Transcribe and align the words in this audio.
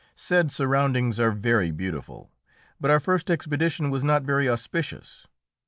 Said 0.15 0.51
surroundings 0.51 1.19
are 1.19 1.29
very 1.29 1.69
beautiful, 1.69 2.31
but 2.79 2.89
our 2.89 2.99
first 2.99 3.29
expedition 3.29 3.91
was 3.91 4.03
not 4.03 4.23
very 4.23 4.49
auspicious. 4.49 5.27